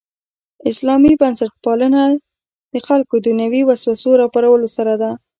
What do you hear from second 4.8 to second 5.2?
ده.